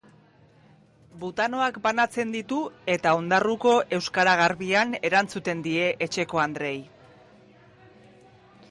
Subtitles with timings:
[1.23, 2.61] Butanoak banatzen ditu
[2.95, 6.77] eta ondarruko euskara garbian erantzuten die etxekoandreei.